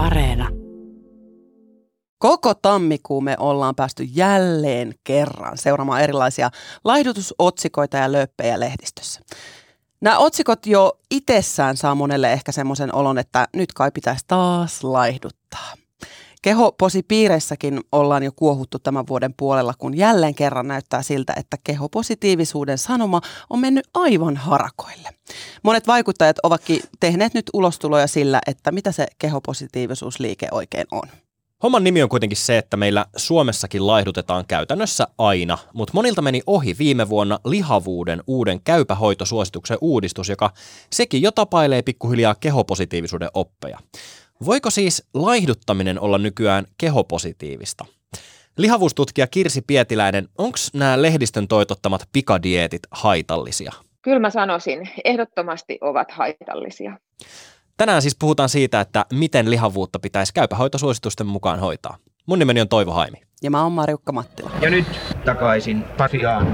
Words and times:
Areena. 0.00 0.48
Koko 2.18 2.54
tammikuun 2.54 3.24
me 3.24 3.36
ollaan 3.38 3.74
päästy 3.74 4.02
jälleen 4.02 4.94
kerran 5.04 5.58
seuraamaan 5.58 6.00
erilaisia 6.00 6.50
laihdutusotsikoita 6.84 7.96
ja 7.96 8.12
löppejä 8.12 8.60
lehdistössä. 8.60 9.20
Nämä 10.00 10.18
otsikot 10.18 10.66
jo 10.66 10.98
itsessään 11.10 11.76
saa 11.76 11.94
monelle 11.94 12.32
ehkä 12.32 12.52
semmoisen 12.52 12.94
olon, 12.94 13.18
että 13.18 13.48
nyt 13.56 13.72
kai 13.72 13.90
pitäisi 13.90 14.24
taas 14.28 14.84
laihduttaa. 14.84 15.72
Kehoposipiireissäkin 16.42 17.80
ollaan 17.92 18.22
jo 18.22 18.32
kuohuttu 18.36 18.78
tämän 18.78 19.06
vuoden 19.06 19.34
puolella, 19.36 19.74
kun 19.78 19.96
jälleen 19.96 20.34
kerran 20.34 20.68
näyttää 20.68 21.02
siltä, 21.02 21.32
että 21.36 21.56
kehopositiivisuuden 21.64 22.78
sanoma 22.78 23.20
on 23.50 23.58
mennyt 23.58 23.88
aivan 23.94 24.36
harakoille. 24.36 25.08
Monet 25.62 25.86
vaikuttajat 25.86 26.36
ovatkin 26.42 26.80
tehneet 27.00 27.34
nyt 27.34 27.50
ulostuloja 27.52 28.06
sillä, 28.06 28.40
että 28.46 28.72
mitä 28.72 28.92
se 28.92 29.06
kehopositiivisuusliike 29.18 30.48
oikein 30.50 30.86
on. 30.92 31.08
Homman 31.62 31.84
nimi 31.84 32.02
on 32.02 32.08
kuitenkin 32.08 32.38
se, 32.38 32.58
että 32.58 32.76
meillä 32.76 33.06
Suomessakin 33.16 33.86
laihdutetaan 33.86 34.44
käytännössä 34.48 35.08
aina, 35.18 35.58
mutta 35.74 35.94
monilta 35.94 36.22
meni 36.22 36.42
ohi 36.46 36.76
viime 36.78 37.08
vuonna 37.08 37.38
lihavuuden 37.44 38.22
uuden 38.26 38.60
käypähoitosuosituksen 38.60 39.78
uudistus, 39.80 40.28
joka 40.28 40.50
sekin 40.92 41.22
jo 41.22 41.30
tapailee 41.32 41.82
pikkuhiljaa 41.82 42.34
kehopositiivisuuden 42.34 43.28
oppeja. 43.34 43.78
Voiko 44.44 44.70
siis 44.70 45.04
laihduttaminen 45.14 46.00
olla 46.00 46.18
nykyään 46.18 46.66
kehopositiivista? 46.78 47.84
Lihavuustutkija 48.56 49.26
Kirsi 49.26 49.62
Pietiläinen, 49.62 50.28
onko 50.38 50.58
nämä 50.74 51.02
lehdistön 51.02 51.48
toitottamat 51.48 52.08
pikadieetit 52.12 52.82
haitallisia? 52.90 53.72
Kyllä 54.02 54.18
mä 54.18 54.30
sanoisin, 54.30 54.90
ehdottomasti 55.04 55.78
ovat 55.80 56.10
haitallisia. 56.10 56.98
Tänään 57.76 58.02
siis 58.02 58.16
puhutaan 58.18 58.48
siitä, 58.48 58.80
että 58.80 59.06
miten 59.12 59.50
lihavuutta 59.50 59.98
pitäisi 59.98 60.34
käypähoitosuositusten 60.34 61.26
mukaan 61.26 61.60
hoitaa. 61.60 61.96
Mun 62.26 62.38
nimeni 62.38 62.60
on 62.60 62.68
Toivo 62.68 62.92
Haimi. 62.92 63.20
Ja 63.42 63.50
mä 63.50 63.62
oon 63.62 63.72
Marjukka 63.72 64.12
Mattila. 64.12 64.50
Ja 64.60 64.70
nyt 64.70 64.86
takaisin 65.24 65.82
Pasiaan. 65.82 66.46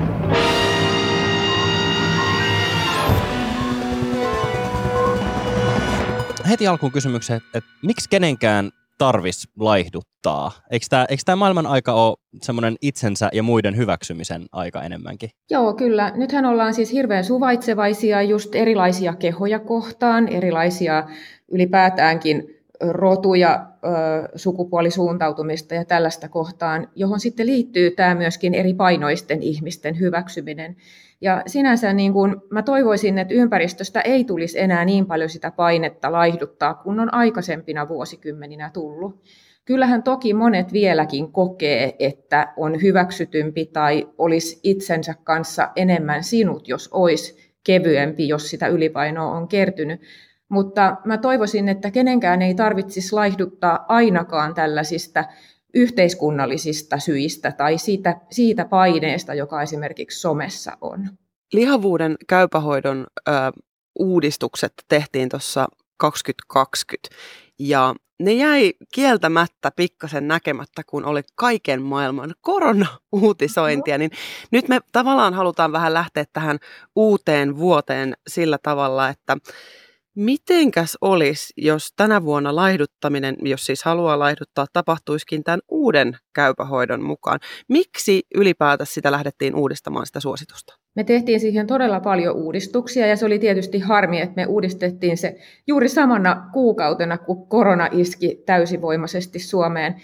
Heti 6.48 6.66
alkuun 6.66 6.92
kysymykseen, 6.92 7.36
että, 7.36 7.58
että 7.58 7.70
miksi 7.83 8.08
kenenkään 8.08 8.70
tarvis 8.98 9.48
laihduttaa? 9.58 10.52
Eikö 10.70 10.86
tämä, 10.91 11.06
eikö 11.08 11.22
tämä 11.27 11.36
maailman 11.36 11.66
aika 11.66 11.92
ole 11.92 12.16
semmoinen 12.42 12.77
itsensä 12.83 13.28
ja 13.33 13.42
muiden 13.42 13.77
hyväksymisen 13.77 14.47
aika 14.52 14.83
enemmänkin? 14.83 15.30
Joo, 15.50 15.74
kyllä. 15.74 16.12
Nythän 16.14 16.44
ollaan 16.44 16.74
siis 16.74 16.92
hirveän 16.92 17.24
suvaitsevaisia 17.24 18.22
just 18.22 18.55
erilaisia 18.55 19.14
kehoja 19.14 19.58
kohtaan, 19.58 20.28
erilaisia 20.28 21.08
ylipäätäänkin 21.50 22.56
rotuja, 22.80 23.67
sukupuolisuuntautumista 24.34 25.74
ja 25.74 25.84
tällaista 25.84 26.28
kohtaan, 26.28 26.89
johon 26.94 27.20
sitten 27.20 27.47
liittyy 27.47 27.91
tämä 27.91 28.14
myöskin 28.14 28.55
eri 28.55 28.74
painoisten 28.74 29.42
ihmisten 29.42 30.00
hyväksyminen. 30.00 30.77
Ja 31.20 31.42
sinänsä 31.47 31.92
niin 31.92 32.12
kuin 32.12 32.36
mä 32.50 32.62
toivoisin, 32.62 33.19
että 33.19 33.34
ympäristöstä 33.34 34.00
ei 34.00 34.25
tulisi 34.25 34.61
enää 34.61 34.84
niin 34.84 35.06
paljon 35.06 35.31
sitä 35.31 35.50
painetta 35.50 36.12
laihduttaa, 36.12 36.75
kun 36.75 37.00
on 37.00 37.14
aikaisempina 37.14 37.89
vuosikymmeninä 37.89 38.70
tullut. 38.75 39.23
Kyllähän 39.64 40.03
toki 40.03 40.34
monet 40.34 40.73
vieläkin 40.73 41.33
kokee, 41.33 41.97
että 41.98 42.53
on 42.56 42.83
hyväksytympi 42.83 43.67
tai 43.67 44.08
olisi 44.19 44.61
itsensä 44.62 45.14
kanssa 45.25 45.69
enemmän 45.77 46.25
sinut, 46.25 46.69
jos 46.69 46.89
olisi 46.92 47.53
kevyempi, 47.64 48.28
jos 48.28 48.51
sitä 48.51 48.67
ylipainoa 48.67 49.36
on 49.36 49.48
kertynyt. 49.48 50.01
Mutta 50.48 50.97
mä 51.05 51.19
toivoisin, 51.19 51.69
että 51.69 51.91
kenenkään 51.91 52.42
ei 52.42 52.55
tarvitsisi 52.55 53.12
laihduttaa 53.12 53.84
ainakaan 53.89 54.55
tällaisista 54.55 55.25
yhteiskunnallisista 55.75 56.98
syistä 56.98 57.53
tai 57.53 57.78
siitä, 57.78 58.20
siitä 58.31 58.64
paineesta, 58.64 59.34
joka 59.34 59.62
esimerkiksi 59.62 60.20
somessa 60.20 60.73
on. 60.80 61.08
Lihavuuden 61.52 62.17
käypähoidon 62.29 63.07
ö, 63.29 63.33
uudistukset 63.98 64.73
tehtiin 64.89 65.29
tuossa 65.29 65.67
2020 65.96 67.08
ja 67.58 67.95
ne 68.20 68.33
jäi 68.33 68.73
kieltämättä 68.95 69.70
pikkasen 69.77 70.29
näkemättä, 70.29 70.83
kun 70.86 71.05
oli 71.05 71.23
kaiken 71.35 71.83
maailman 71.83 72.35
korona-uutisointia. 72.40 73.98
Niin 73.98 74.11
nyt 74.51 74.69
me 74.69 74.80
tavallaan 74.92 75.35
halutaan 75.35 75.73
vähän 75.73 75.95
lähteä 75.95 76.24
tähän 76.33 76.58
uuteen 76.96 77.57
vuoteen 77.57 78.14
sillä 78.29 78.58
tavalla, 78.63 79.08
että 79.08 79.36
Mitenkäs 80.16 80.98
olisi, 81.00 81.52
jos 81.56 81.92
tänä 81.96 82.22
vuonna 82.24 82.56
laihduttaminen, 82.56 83.36
jos 83.42 83.66
siis 83.66 83.84
haluaa 83.84 84.18
laihduttaa, 84.18 84.66
tapahtuisikin 84.72 85.44
tämän 85.44 85.60
uuden 85.68 86.16
käypähoidon 86.34 87.02
mukaan? 87.02 87.40
Miksi 87.68 88.22
ylipäätänsä 88.34 88.94
sitä 88.94 89.12
lähdettiin 89.12 89.54
uudistamaan 89.54 90.06
sitä 90.06 90.20
suositusta? 90.20 90.74
Me 90.94 91.04
tehtiin 91.04 91.40
siihen 91.40 91.66
todella 91.66 92.00
paljon 92.00 92.36
uudistuksia 92.36 93.06
ja 93.06 93.16
se 93.16 93.27
oli 93.27 93.38
tietysti 93.38 93.78
harmi, 93.78 94.20
että 94.20 94.36
me 94.36 94.46
uudistettiin 94.46 95.16
se 95.16 95.36
juuri 95.66 95.88
samana 95.88 96.50
kuukautena, 96.52 97.18
kun 97.18 97.48
korona 97.48 97.88
iski 97.92 98.42
täysivoimaisesti 98.46 99.38
Suomeen. 99.38 99.94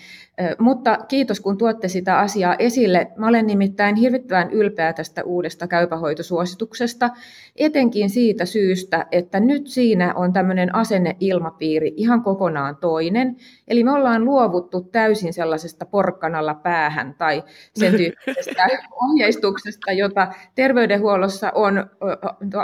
Mutta 0.58 0.98
kiitos, 1.08 1.40
kun 1.40 1.58
tuotte 1.58 1.88
sitä 1.88 2.18
asiaa 2.18 2.54
esille. 2.54 3.10
Mä 3.16 3.28
olen 3.28 3.46
nimittäin 3.46 3.96
hirvittävän 3.96 4.50
ylpeä 4.50 4.92
tästä 4.92 5.24
uudesta 5.24 5.66
käypähoitosuosituksesta, 5.66 7.10
etenkin 7.56 8.10
siitä 8.10 8.44
syystä, 8.44 9.06
että 9.12 9.40
nyt 9.40 9.66
siinä 9.66 10.14
on 10.14 10.32
tämmöinen 10.32 10.74
asenneilmapiiri 10.74 11.94
ihan 11.96 12.22
kokonaan 12.22 12.76
toinen. 12.76 13.36
Eli 13.68 13.84
me 13.84 13.92
ollaan 13.92 14.24
luovuttu 14.24 14.80
täysin 14.80 15.32
sellaisesta 15.32 15.86
porkkanalla 15.86 16.54
päähän 16.54 17.14
tai 17.18 17.42
sen 17.74 17.96
tyyppisestä 17.96 18.66
ohjeistuksesta, 19.04 19.92
jota 19.92 20.32
terveydenhuollossa 20.54 21.52
on 21.54 21.86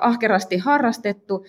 ahkerasti 0.00 0.58
harrastettu 0.58 1.44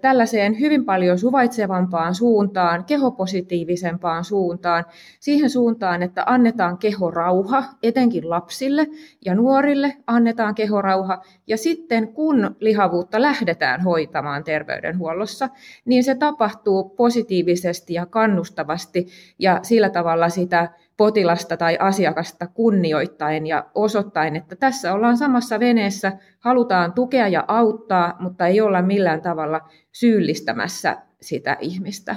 tällaiseen 0.00 0.60
hyvin 0.60 0.84
paljon 0.84 1.18
suvaitsevampaan 1.18 2.14
suuntaan, 2.14 2.84
kehopositiivisempaan 2.84 4.24
suuntaan, 4.24 4.84
siihen 5.20 5.50
suuntaan, 5.56 6.02
että 6.02 6.22
annetaan 6.26 6.78
kehorauha, 6.78 7.64
etenkin 7.82 8.30
lapsille 8.30 8.86
ja 9.24 9.34
nuorille 9.34 9.96
annetaan 10.06 10.54
kehorauha, 10.54 11.22
ja 11.46 11.56
sitten 11.56 12.12
kun 12.12 12.56
lihavuutta 12.60 13.22
lähdetään 13.22 13.80
hoitamaan 13.80 14.44
terveydenhuollossa, 14.44 15.48
niin 15.84 16.04
se 16.04 16.14
tapahtuu 16.14 16.88
positiivisesti 16.88 17.94
ja 17.94 18.06
kannustavasti, 18.06 19.06
ja 19.38 19.60
sillä 19.62 19.90
tavalla 19.90 20.28
sitä 20.28 20.68
potilasta 20.96 21.56
tai 21.56 21.76
asiakasta 21.80 22.46
kunnioittaen 22.46 23.46
ja 23.46 23.66
osoittaen, 23.74 24.36
että 24.36 24.56
tässä 24.56 24.92
ollaan 24.92 25.16
samassa 25.16 25.60
veneessä, 25.60 26.12
halutaan 26.38 26.92
tukea 26.92 27.28
ja 27.28 27.44
auttaa, 27.48 28.16
mutta 28.20 28.46
ei 28.46 28.60
olla 28.60 28.82
millään 28.82 29.22
tavalla 29.22 29.60
syyllistämässä 29.92 30.96
sitä 31.20 31.56
ihmistä. 31.60 32.16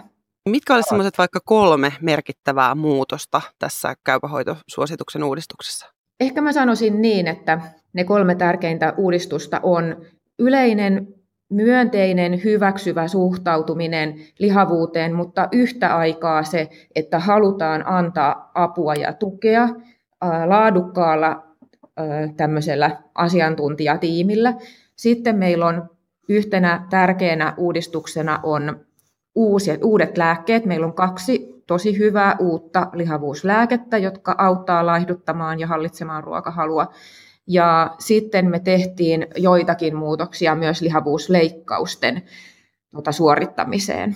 Mitkä 0.50 0.74
olisivat 0.74 0.90
sellaiset 0.90 1.18
vaikka 1.18 1.40
kolme 1.46 1.94
merkittävää 2.02 2.76
muutosta 2.76 3.42
tässä 3.60 3.96
käypähoitosuosituksen 4.06 5.24
uudistuksessa? 5.24 5.94
Ehkä 6.20 6.42
mä 6.42 6.52
sanoisin 6.52 7.02
niin, 7.02 7.28
että 7.28 7.62
ne 7.94 8.04
kolme 8.04 8.36
tärkeintä 8.36 8.94
uudistusta 8.98 9.60
on 9.64 10.06
yleinen 10.40 11.08
myönteinen, 11.50 12.44
hyväksyvä 12.44 13.08
suhtautuminen 13.08 14.16
lihavuuteen, 14.40 15.14
mutta 15.14 15.48
yhtä 15.52 15.98
aikaa 15.98 16.44
se, 16.44 16.70
että 16.96 17.20
halutaan 17.20 17.88
antaa 17.88 18.52
apua 18.56 18.94
ja 18.94 19.14
tukea 19.14 19.70
laadukkaalla 20.46 21.44
tämmöisellä 22.38 23.02
asiantuntijatiimillä. 23.16 24.54
Sitten 24.96 25.36
meillä 25.36 25.66
on 25.66 25.90
yhtenä 26.30 26.88
tärkeänä 26.90 27.54
uudistuksena 27.58 28.40
on 28.44 28.86
uusi, 29.36 29.72
uudet 29.84 30.18
lääkkeet. 30.18 30.66
Meillä 30.66 30.88
on 30.88 30.94
kaksi 30.94 31.64
tosi 31.68 31.98
hyvää 31.98 32.36
uutta 32.40 32.88
lihavuuslääkettä, 32.94 33.98
jotka 33.98 34.36
auttaa 34.38 34.86
laihduttamaan 34.86 35.60
ja 35.60 35.68
hallitsemaan 35.68 36.24
ruokahalua. 36.24 36.88
Ja 37.48 37.96
sitten 38.00 38.50
me 38.50 38.60
tehtiin 38.60 39.28
joitakin 39.36 39.96
muutoksia 39.96 40.56
myös 40.56 40.82
lihavuusleikkausten 40.82 42.22
tuota, 42.92 43.12
suorittamiseen. 43.12 44.16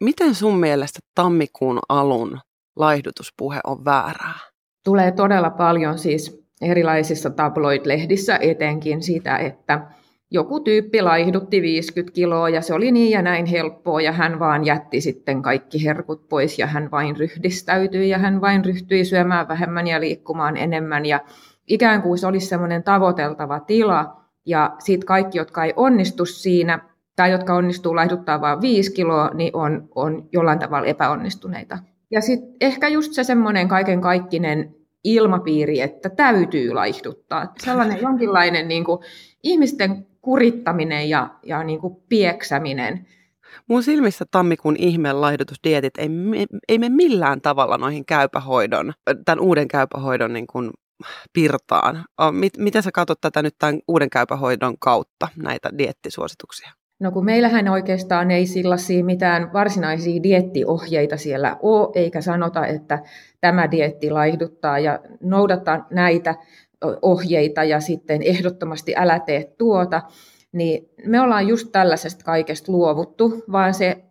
Miten 0.00 0.34
sun 0.34 0.58
mielestä 0.58 0.98
tammikuun 1.14 1.78
alun 1.88 2.40
laihdutuspuhe 2.76 3.60
on 3.64 3.84
väärää? 3.84 4.38
Tulee 4.84 5.12
todella 5.12 5.50
paljon 5.50 5.98
siis 5.98 6.44
erilaisissa 6.62 7.30
tabloid-lehdissä 7.30 8.38
etenkin 8.40 9.02
sitä, 9.02 9.36
että 9.36 9.80
joku 10.30 10.60
tyyppi 10.60 11.02
laihdutti 11.02 11.62
50 11.62 12.14
kiloa 12.14 12.48
ja 12.48 12.60
se 12.60 12.74
oli 12.74 12.92
niin 12.92 13.10
ja 13.10 13.22
näin 13.22 13.46
helppoa 13.46 14.00
ja 14.00 14.12
hän 14.12 14.38
vaan 14.38 14.66
jätti 14.66 15.00
sitten 15.00 15.42
kaikki 15.42 15.84
herkut 15.84 16.28
pois 16.28 16.58
ja 16.58 16.66
hän 16.66 16.90
vain 16.90 17.16
ryhdistäytyi 17.16 18.08
ja 18.08 18.18
hän 18.18 18.40
vain 18.40 18.64
ryhtyi 18.64 19.04
syömään 19.04 19.48
vähemmän 19.48 19.86
ja 19.86 20.00
liikkumaan 20.00 20.56
enemmän 20.56 21.06
ja 21.06 21.20
ikään 21.68 22.02
kuin 22.02 22.18
se 22.18 22.26
olisi 22.26 22.46
semmoinen 22.46 22.82
tavoiteltava 22.82 23.60
tila, 23.60 24.18
ja 24.48 24.76
sitten 24.78 25.06
kaikki, 25.06 25.38
jotka 25.38 25.64
ei 25.64 25.72
onnistu 25.76 26.26
siinä, 26.26 26.78
tai 27.16 27.30
jotka 27.30 27.54
onnistuu 27.54 27.96
laihduttaa 27.96 28.40
vain 28.40 28.60
5 28.60 28.92
kiloa, 28.92 29.30
niin 29.34 29.56
on, 29.56 29.88
on 29.94 30.28
jollain 30.32 30.58
tavalla 30.58 30.86
epäonnistuneita. 30.86 31.78
Ja 32.10 32.20
sitten 32.20 32.56
ehkä 32.60 32.88
just 32.88 33.12
se 33.12 33.24
semmoinen 33.24 33.68
kaiken 33.68 34.00
kaikkinen 34.00 34.74
ilmapiiri, 35.04 35.80
että 35.80 36.10
täytyy 36.10 36.72
laihduttaa. 36.72 37.52
Sellainen 37.58 38.02
jonkinlainen 38.06 38.68
niin 38.68 38.84
kuin, 38.84 38.98
ihmisten 39.42 40.06
kurittaminen 40.28 41.08
ja, 41.08 41.28
ja 41.42 41.64
niin 41.64 41.80
kuin 41.80 41.96
pieksäminen. 42.08 43.06
Mun 43.68 43.82
silmissä 43.82 44.24
tammikuun 44.30 44.76
ihmeen 44.78 45.20
laihdutusdietit 45.20 45.98
ei, 45.98 46.08
ei 46.68 46.78
mene 46.78 46.96
millään 46.96 47.40
tavalla 47.40 47.78
noihin 47.78 48.06
käypähoidon, 48.06 48.92
tämän 49.24 49.40
uuden 49.40 49.68
käypähoidon 49.68 50.32
niin 50.32 50.46
kuin 50.46 50.70
pirtaan. 51.32 52.04
Miten 52.58 52.82
sä 52.82 52.90
katsot 52.94 53.20
tätä 53.20 53.42
nyt 53.42 53.54
tämän 53.58 53.78
uuden 53.88 54.10
käypähoidon 54.10 54.78
kautta, 54.78 55.28
näitä 55.42 55.70
diettisuosituksia? 55.78 56.70
No 57.00 57.10
kun 57.10 57.24
meillähän 57.24 57.68
oikeastaan 57.68 58.30
ei 58.30 58.46
sellaisia 58.46 59.04
mitään 59.04 59.52
varsinaisia 59.52 60.22
diettiohjeita 60.22 61.16
siellä 61.16 61.56
ole, 61.62 61.88
eikä 61.94 62.20
sanota, 62.20 62.66
että 62.66 62.98
tämä 63.40 63.70
dietti 63.70 64.10
laihduttaa 64.10 64.78
ja 64.78 64.98
noudattaa 65.22 65.86
näitä 65.90 66.34
ohjeita 67.02 67.64
ja 67.64 67.80
sitten 67.80 68.22
ehdottomasti 68.22 68.94
älä 68.96 69.20
tee 69.20 69.54
tuota, 69.58 70.02
niin 70.52 70.90
me 71.06 71.20
ollaan 71.20 71.48
just 71.48 71.68
tällaisesta 71.72 72.24
kaikesta 72.24 72.72
luovuttu, 72.72 73.44
vaan 73.52 73.74
se 73.74 74.04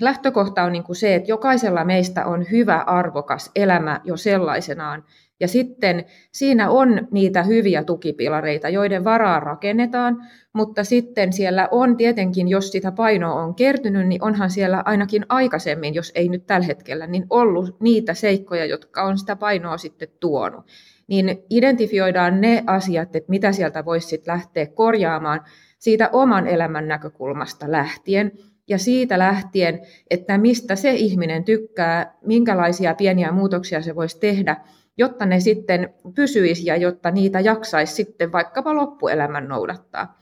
lähtökohta 0.00 0.62
on 0.62 0.72
niin 0.72 0.84
kuin 0.84 0.96
se, 0.96 1.14
että 1.14 1.30
jokaisella 1.30 1.84
meistä 1.84 2.26
on 2.26 2.46
hyvä, 2.50 2.76
arvokas 2.76 3.50
elämä 3.56 4.00
jo 4.04 4.16
sellaisenaan, 4.16 5.04
ja 5.40 5.48
sitten 5.48 6.04
siinä 6.32 6.70
on 6.70 7.08
niitä 7.10 7.42
hyviä 7.42 7.84
tukipilareita, 7.84 8.68
joiden 8.68 9.04
varaa 9.04 9.40
rakennetaan, 9.40 10.16
mutta 10.52 10.84
sitten 10.84 11.32
siellä 11.32 11.68
on 11.70 11.96
tietenkin, 11.96 12.48
jos 12.48 12.72
sitä 12.72 12.92
painoa 12.92 13.42
on 13.42 13.54
kertynyt, 13.54 14.08
niin 14.08 14.24
onhan 14.24 14.50
siellä 14.50 14.82
ainakin 14.84 15.26
aikaisemmin, 15.28 15.94
jos 15.94 16.12
ei 16.14 16.28
nyt 16.28 16.46
tällä 16.46 16.66
hetkellä, 16.66 17.06
niin 17.06 17.26
ollut 17.30 17.80
niitä 17.80 18.14
seikkoja, 18.14 18.64
jotka 18.64 19.02
on 19.02 19.18
sitä 19.18 19.36
painoa 19.36 19.78
sitten 19.78 20.08
tuonut. 20.20 20.64
Niin 21.08 21.44
identifioidaan 21.50 22.40
ne 22.40 22.64
asiat, 22.66 23.16
että 23.16 23.30
mitä 23.30 23.52
sieltä 23.52 23.84
voisi 23.84 24.08
sitten 24.08 24.32
lähteä 24.32 24.66
korjaamaan 24.66 25.40
siitä 25.78 26.10
oman 26.12 26.46
elämän 26.46 26.88
näkökulmasta 26.88 27.70
lähtien 27.70 28.32
ja 28.68 28.78
siitä 28.78 29.18
lähtien, 29.18 29.80
että 30.10 30.38
mistä 30.38 30.76
se 30.76 30.90
ihminen 30.92 31.44
tykkää, 31.44 32.14
minkälaisia 32.24 32.94
pieniä 32.94 33.32
muutoksia 33.32 33.82
se 33.82 33.94
voisi 33.94 34.20
tehdä, 34.20 34.56
jotta 34.98 35.26
ne 35.26 35.40
sitten 35.40 35.94
pysyisi 36.14 36.66
ja 36.66 36.76
jotta 36.76 37.10
niitä 37.10 37.40
jaksaisi 37.40 37.94
sitten 37.94 38.32
vaikkapa 38.32 38.74
loppuelämän 38.74 39.48
noudattaa. 39.48 40.18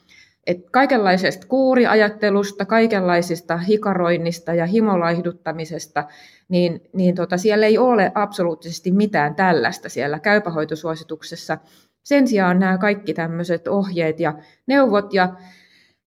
Et 0.47 0.71
kaikenlaisesta 0.71 1.47
kuuriajattelusta, 1.47 2.65
kaikenlaisista 2.65 3.59
hikaroinnista 3.59 4.55
ja 4.55 4.67
himolaiduttamisesta, 4.67 6.05
niin, 6.49 6.81
niin 6.93 7.15
tota, 7.15 7.37
siellä 7.37 7.67
ei 7.67 7.79
ole 7.79 8.13
absoluuttisesti 8.15 8.91
mitään 8.91 9.35
tällaista 9.35 9.89
siellä 9.89 10.19
käypähoitosuosituksessa. 10.19 11.59
Sen 12.03 12.29
sijaan 12.29 12.59
nämä 12.59 12.79
kaikki 12.79 13.15
tämmöiset 13.15 13.69
ohjeet 13.69 14.21
ja 14.21 14.35
neuvot 14.67 15.15
ja 15.15 15.35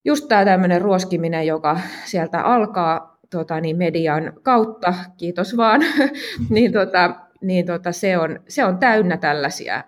just 0.05 0.29
tämä 0.29 0.45
tämmöinen 0.45 0.81
ruoskiminen, 0.81 1.47
joka 1.47 1.81
sieltä 2.05 2.41
alkaa 2.41 3.19
tota, 3.31 3.61
niin 3.61 3.77
median 3.77 4.33
kautta, 4.43 4.95
kiitos 5.17 5.57
vaan, 5.57 5.81
niin 6.51 6.73
tota, 6.73 7.15
niin 7.41 7.67
tota, 7.67 7.93
se, 7.93 8.19
on, 8.19 8.41
se 8.49 8.65
on 8.65 8.79
täynnä 8.79 9.17
tällaisia, 9.17 9.85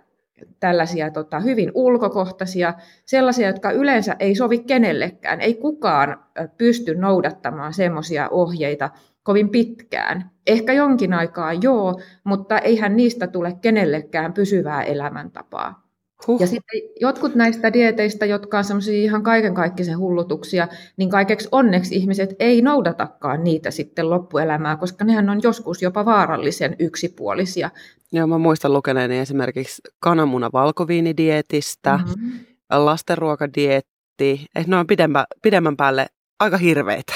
tällaisia 0.61 1.11
tota, 1.11 1.41
hyvin 1.41 1.71
ulkokohtaisia, 1.75 2.75
sellaisia, 3.07 3.47
jotka 3.47 3.71
yleensä 3.71 4.17
ei 4.19 4.35
sovi 4.35 4.59
kenellekään. 4.59 5.41
Ei 5.41 5.55
kukaan 5.55 6.25
pysty 6.59 6.95
noudattamaan 6.95 7.73
semmoisia 7.73 8.29
ohjeita 8.29 8.91
kovin 9.23 9.49
pitkään. 9.49 10.31
Ehkä 10.47 10.73
jonkin 10.73 11.15
aikaa 11.15 11.53
joo, 11.53 12.01
mutta 12.25 12.59
eihän 12.59 12.97
niistä 12.97 13.27
tule 13.27 13.57
kenellekään 13.61 14.33
pysyvää 14.33 14.83
elämäntapaa. 14.83 15.90
Huh. 16.27 16.41
Ja 16.41 16.47
sitten 16.47 16.81
jotkut 17.01 17.35
näistä 17.35 17.73
dieteistä, 17.73 18.27
jotka 18.27 18.59
on 18.59 18.65
semmoisia 18.65 18.95
ihan 18.95 19.23
kaiken 19.23 19.55
kaikkisen 19.55 19.99
hullutuksia, 19.99 20.69
niin 20.97 21.11
kaikeksi 21.11 21.49
onneksi 21.53 21.95
ihmiset 21.97 22.37
ei 22.39 22.63
noudatakaan 22.63 23.45
niitä 23.45 23.71
sitten 23.71 24.11
loppuelämää, 24.11 24.77
koska 24.77 25.05
nehän 25.05 25.31
on 25.31 25.41
joskus 25.43 25.83
jopa 25.83 26.05
vaarallisen 26.05 26.77
yksipuolisia. 26.79 27.71
Joo, 28.13 28.27
mä 28.27 28.39
muistan 28.39 28.73
lukeneeni 28.73 29.19
esimerkiksi 29.19 29.83
kananmuna 29.99 30.51
valkoviinidietistä, 30.53 31.97
mm-hmm. 31.97 32.41
lastenruokadietti, 32.71 34.47
että 34.55 34.71
ne 34.71 34.77
on 34.77 34.87
pidemmän, 34.87 35.25
pidemmän 35.43 35.77
päälle 35.77 36.07
aika 36.41 36.57
hirveitä. 36.57 37.13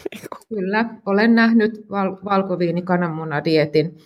Kyllä, 0.48 0.84
olen 1.06 1.34
nähnyt 1.34 1.86
val- 1.90 2.16
valkoviini 2.24 2.82
kananmunadietin 2.82 3.98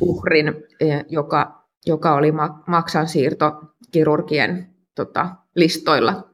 uhrin, 0.00 0.54
eh, 0.80 1.04
joka, 1.08 1.64
joka 1.86 2.14
oli 2.14 2.32
maksansiirto 2.66 3.52
kirurgien 3.92 4.74
tota, 4.94 5.36
listoilla. 5.56 6.30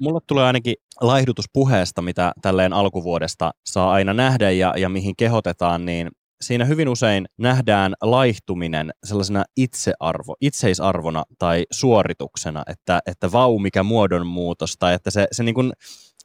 Mulle 0.00 0.20
tulee 0.26 0.44
ainakin 0.44 0.74
laihdutuspuheesta, 1.00 2.02
mitä 2.02 2.32
tälleen 2.42 2.72
alkuvuodesta 2.72 3.50
saa 3.66 3.92
aina 3.92 4.14
nähdä 4.14 4.50
ja, 4.50 4.74
ja 4.76 4.88
mihin 4.88 5.16
kehotetaan, 5.16 5.84
niin 5.84 6.08
siinä 6.40 6.64
hyvin 6.64 6.88
usein 6.88 7.26
nähdään 7.38 7.94
laihtuminen 8.02 8.90
sellaisena 9.04 9.44
itsearvo, 9.56 10.36
itseisarvona 10.40 11.24
tai 11.38 11.64
suorituksena, 11.70 12.62
että, 12.66 13.00
että 13.06 13.32
vau 13.32 13.58
mikä 13.58 13.82
muodonmuutos 13.82 14.76
tai 14.78 14.94
että 14.94 15.10
se, 15.10 15.26
se 15.32 15.42
niin 15.42 15.54
kuin 15.54 15.72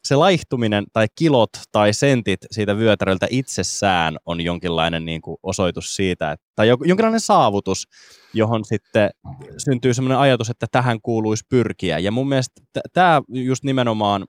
se 0.03 0.15
laihtuminen 0.15 0.85
tai 0.93 1.07
kilot 1.15 1.49
tai 1.71 1.93
sentit 1.93 2.39
siitä 2.51 2.77
vyötäröltä 2.77 3.27
itsessään 3.29 4.17
on 4.25 4.41
jonkinlainen 4.41 5.05
niin 5.05 5.21
kuin 5.21 5.37
osoitus 5.43 5.95
siitä, 5.95 6.31
että, 6.31 6.45
tai 6.55 6.67
jonkinlainen 6.67 7.19
saavutus, 7.19 7.87
johon 8.33 8.65
sitten 8.65 9.09
syntyy 9.57 9.93
sellainen 9.93 10.17
ajatus, 10.17 10.49
että 10.49 10.67
tähän 10.71 11.01
kuuluisi 11.01 11.45
pyrkiä. 11.49 11.99
Ja 11.99 12.11
mun 12.11 12.29
mielestä 12.29 12.61
tämä 12.93 13.21
just 13.27 13.63
nimenomaan 13.63 14.25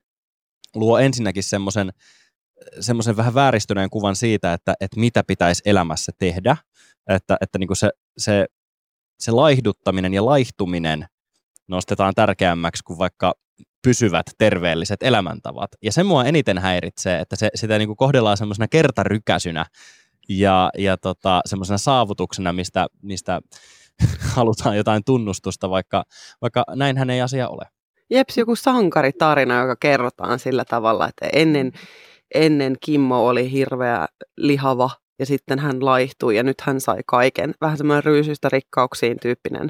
luo 0.74 0.98
ensinnäkin 0.98 1.42
semmoisen 1.42 1.92
semmoisen 2.80 3.16
vähän 3.16 3.34
vääristyneen 3.34 3.90
kuvan 3.90 4.16
siitä, 4.16 4.52
että, 4.52 4.74
että 4.80 5.00
mitä 5.00 5.24
pitäisi 5.24 5.62
elämässä 5.64 6.12
tehdä, 6.18 6.56
että, 7.08 7.36
että 7.40 7.58
niin 7.58 7.66
kuin 7.68 7.76
se, 7.76 7.90
se, 8.18 8.46
se 9.20 9.30
laihduttaminen 9.30 10.14
ja 10.14 10.24
laihtuminen 10.24 11.06
nostetaan 11.68 12.14
tärkeämmäksi 12.14 12.84
kuin 12.84 12.98
vaikka 12.98 13.34
pysyvät 13.82 14.26
terveelliset 14.38 15.02
elämäntavat. 15.02 15.70
Ja 15.82 15.92
se 15.92 16.02
mua 16.02 16.24
eniten 16.24 16.58
häiritsee, 16.58 17.20
että 17.20 17.36
se, 17.36 17.48
sitä 17.54 17.78
niin 17.78 17.88
kuin 17.88 17.96
kohdellaan 17.96 18.36
semmoisena 18.36 18.68
kertarykäsynä 18.68 19.66
ja, 20.28 20.70
ja 20.78 20.96
tota, 20.96 21.40
semmoisena 21.46 21.78
saavutuksena, 21.78 22.52
mistä, 22.52 22.86
mistä 23.02 23.40
halutaan 24.36 24.76
jotain 24.76 25.04
tunnustusta, 25.06 25.70
vaikka, 25.70 26.04
vaikka 26.42 26.64
näinhän 26.74 27.10
ei 27.10 27.20
asia 27.20 27.48
ole. 27.48 27.64
Jeps, 28.10 28.38
joku 28.38 28.56
sankaritarina, 28.56 29.60
joka 29.60 29.76
kerrotaan 29.80 30.38
sillä 30.38 30.64
tavalla, 30.64 31.08
että 31.08 31.28
ennen, 31.32 31.72
ennen 32.34 32.76
Kimmo 32.80 33.26
oli 33.26 33.52
hirveä 33.52 34.06
lihava 34.36 34.90
ja 35.18 35.26
sitten 35.26 35.58
hän 35.58 35.84
laihtui 35.84 36.36
ja 36.36 36.42
nyt 36.42 36.60
hän 36.60 36.80
sai 36.80 37.00
kaiken. 37.06 37.54
Vähän 37.60 37.76
semmoinen 37.76 38.04
ryysystä 38.04 38.48
rikkauksiin 38.52 39.16
tyyppinen, 39.22 39.68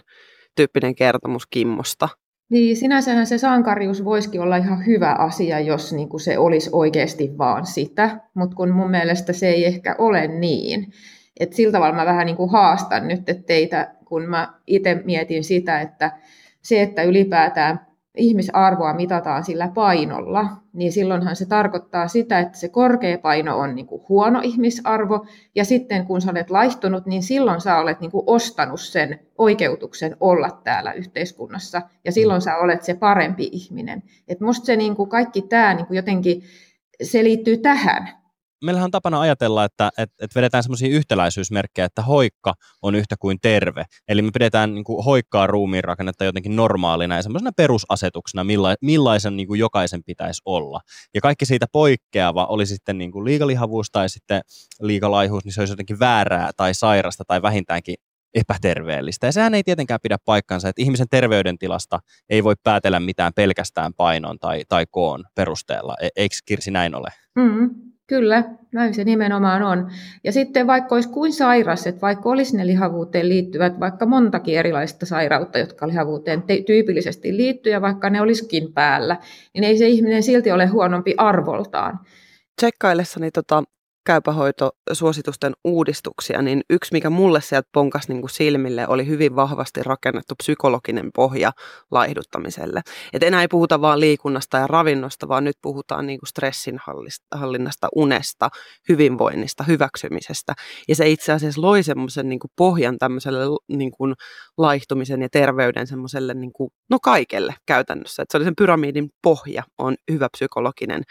tyyppinen 0.57 0.95
kertomus 0.95 1.47
Kimmosta. 1.47 2.09
Niin, 2.53 2.77
sinänsähän 2.77 3.27
se 3.27 3.39
sankarius 3.39 4.05
voisikin 4.05 4.41
olla 4.41 4.57
ihan 4.57 4.87
hyvä 4.87 5.13
asia, 5.13 5.61
jos 5.61 5.93
niin 5.93 6.09
kuin 6.09 6.21
se 6.21 6.39
olisi 6.39 6.71
oikeasti 6.73 7.39
vaan 7.39 7.67
sitä, 7.67 8.21
mutta 8.35 8.57
kun 8.57 8.71
mun 8.71 8.91
mielestä 8.91 9.33
se 9.33 9.49
ei 9.49 9.65
ehkä 9.65 9.97
ole 9.99 10.27
niin. 10.29 10.93
Et 11.41 11.53
sillä 11.53 11.73
tavalla 11.73 11.95
mä 11.95 12.07
vähän 12.07 12.27
niin 12.27 12.37
kuin 12.37 12.51
haastan 12.51 13.09
nyt 13.09 13.21
teitä, 13.47 13.95
kun 14.05 14.23
mä 14.23 14.55
itse 14.67 15.03
mietin 15.05 15.45
sitä, 15.45 15.81
että 15.81 16.13
se, 16.63 16.83
että 16.83 17.03
ylipäätään 17.03 17.87
ihmisarvoa 18.17 18.95
mitataan 18.95 19.45
sillä 19.45 19.69
painolla, 19.75 20.47
niin 20.73 20.93
silloinhan 20.93 21.37
se 21.37 21.47
tarkoittaa 21.47 22.09
sitä, 22.09 22.39
että 22.39 22.59
se 22.59 22.69
korkea 22.69 23.19
paino 23.19 23.59
on 23.59 23.75
niin 23.75 23.87
kuin 23.87 24.03
huono 24.09 24.41
ihmisarvo, 24.43 25.27
ja 25.55 25.65
sitten 25.65 26.07
kun 26.07 26.21
sä 26.21 26.31
olet 26.31 26.51
laihtunut, 26.51 27.07
niin 27.07 27.23
silloin 27.23 27.61
sä 27.61 27.79
olet 27.79 28.01
niin 28.01 28.11
kuin 28.11 28.25
ostanut 28.27 28.81
sen 28.81 29.21
oikeutuksen 29.39 30.17
olla 30.21 30.61
täällä 30.65 30.93
yhteiskunnassa, 30.93 31.83
ja 32.05 32.13
silloin 32.13 32.41
sä 32.41 32.57
olet 32.57 32.83
se 32.83 32.95
parempi 32.95 33.49
ihminen. 33.53 34.03
Et 34.29 34.41
musta 34.41 34.67
se 34.67 34.77
niin 34.77 34.97
kuin 34.97 35.09
kaikki 35.09 35.43
tämä 35.43 35.75
niin 35.75 35.87
kuin 35.87 35.97
jotenkin, 35.97 36.43
se 37.03 37.25
liittyy 37.25 37.57
tähän, 37.57 38.22
meillähän 38.63 38.85
on 38.85 38.91
tapana 38.91 39.21
ajatella, 39.21 39.65
että, 39.65 39.91
että, 39.99 40.25
että 40.25 40.35
vedetään 40.35 40.63
semmoisia 40.63 40.97
yhtäläisyysmerkkejä, 40.97 41.85
että 41.85 42.03
hoikka 42.03 42.55
on 42.83 42.95
yhtä 42.95 43.17
kuin 43.21 43.39
terve. 43.43 43.85
Eli 44.09 44.23
me 44.23 44.31
pidetään 44.33 44.75
niin 44.75 44.85
kuin, 44.85 45.05
hoikkaa 45.05 45.47
ruumiin 45.47 45.85
rakennetta 45.85 46.25
jotenkin 46.25 46.57
normaalina 46.57 47.17
ja 47.17 47.23
semmoisena 47.23 47.51
perusasetuksena, 47.57 48.45
milla, 48.45 48.75
millaisen 48.81 49.37
niin 49.37 49.47
kuin, 49.47 49.61
jokaisen 49.61 50.05
pitäisi 50.05 50.43
olla. 50.45 50.81
Ja 51.15 51.21
kaikki 51.21 51.47
siitä 51.47 51.67
poikkeava, 51.73 52.47
oli 52.47 52.67
sitten 52.67 52.99
niin 52.99 53.13
kuin, 53.13 53.25
liikalihavuus 53.25 53.91
tai 53.91 54.09
sitten 54.09 54.43
liikalaihuus, 54.81 55.45
niin 55.45 55.53
se 55.53 55.61
olisi 55.61 55.73
jotenkin 55.73 55.99
väärää 56.01 56.51
tai 56.57 56.75
sairasta 56.75 57.25
tai 57.27 57.43
vähintäänkin 57.43 57.95
epäterveellistä. 58.35 59.27
Ja 59.27 59.33
sehän 59.33 59.55
ei 59.55 59.63
tietenkään 59.63 60.01
pidä 60.03 60.17
paikkansa, 60.25 60.69
että 60.69 60.83
ihmisen 60.83 61.07
terveydentilasta 61.11 61.99
ei 62.29 62.45
voi 62.45 62.55
päätellä 62.63 63.01
mitään 63.01 63.33
pelkästään 63.37 63.95
painon 63.95 64.39
tai, 64.39 64.63
tai 64.69 64.87
koon 64.91 65.25
perusteella. 65.35 65.97
E- 66.01 66.09
eikö 66.17 66.35
Kirsi 66.47 66.71
näin 66.71 66.95
ole? 66.95 67.09
Mm, 67.35 67.71
kyllä, 68.07 68.45
näin 68.73 68.95
se 68.95 69.05
nimenomaan 69.05 69.63
on. 69.63 69.91
Ja 70.25 70.33
sitten 70.33 70.67
vaikka 70.67 70.95
olisi 70.95 71.09
kuin 71.09 71.33
sairas, 71.33 71.87
että 71.87 72.01
vaikka 72.01 72.29
olisi 72.29 72.57
ne 72.57 72.67
lihavuuteen 72.67 73.29
liittyvät 73.29 73.81
vaikka 73.81 74.07
montakin 74.07 74.59
erilaista 74.59 75.07
sairautta, 75.07 75.59
jotka 75.59 75.89
lihavuuteen 75.89 76.43
tyypillisesti 76.67 77.37
liittyy, 77.37 77.73
ja 77.73 77.81
vaikka 77.81 78.11
ne 78.11 78.21
olisikin 78.21 78.73
päällä, 78.73 79.17
niin 79.55 79.65
ei 79.65 79.79
se 79.79 79.89
ihminen 79.89 80.23
silti 80.23 80.53
ole 80.53 80.67
huonompi 80.67 81.15
arvoltaan. 81.17 81.99
Tsekkaillessani 82.57 83.31
tota 83.31 83.63
käypähoitosuositusten 84.07 85.53
uudistuksia, 85.65 86.43
niin 86.43 86.61
yksi, 86.71 86.93
mikä 86.93 87.11
mulle 87.11 87.41
sieltä 87.41 87.69
ponkasi 87.73 88.09
niin 88.09 88.21
kuin 88.21 88.31
silmille, 88.31 88.89
oli 88.89 89.07
hyvin 89.07 89.37
vahvasti 89.37 89.83
rakennettu 89.83 90.35
psykologinen 90.35 91.11
pohja 91.15 91.53
laihduttamiselle. 91.91 92.81
Et 93.13 93.23
enää 93.23 93.41
ei 93.41 93.49
puhuta 93.49 93.81
vain 93.81 94.01
liikunnasta 94.01 94.57
ja 94.57 94.67
ravinnosta, 94.67 95.29
vaan 95.29 95.45
nyt 95.45 95.57
puhutaan 95.63 96.07
niin 96.07 96.19
kuin 96.19 96.29
stressin 96.29 96.79
hallinnasta, 97.35 97.89
unesta, 97.97 98.51
hyvinvoinnista, 98.89 99.65
hyväksymisestä. 99.65 100.55
Ja 100.89 100.97
se 100.97 101.09
itse 101.09 101.33
asiassa 101.33 101.63
loi 101.63 101.83
semmoisen 101.83 102.29
niin 102.29 102.41
pohjan 102.57 102.99
tämmöiselle 102.99 103.45
niin 103.69 103.91
kuin 103.91 104.15
laihtumisen 104.59 105.23
ja 105.23 105.29
terveyden 105.33 105.87
semmoiselle 105.87 106.35
niin 106.35 106.53
kuin, 106.53 106.71
no 106.91 106.99
kaikelle 107.03 107.55
käytännössä. 107.67 108.23
Et 108.23 108.31
se 108.31 108.37
oli 108.37 108.45
sen 108.45 108.57
pyramidin 108.57 109.09
pohja, 109.23 109.63
on 109.79 109.95
hyvä 110.11 110.29
psykologinen 110.33 111.03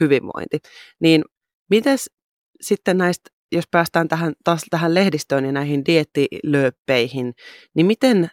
hyvinvointi. 0.00 0.58
Niin 1.00 1.24
Mites 1.70 2.10
sitten 2.60 2.98
näistä, 2.98 3.30
jos 3.52 3.64
päästään 3.70 4.08
tähän, 4.08 4.32
taas 4.44 4.62
tähän 4.70 4.94
lehdistöön 4.94 5.44
ja 5.44 5.52
näihin 5.52 5.84
diettilööppeihin, 5.84 7.34
niin 7.74 7.86
miten 7.86 8.30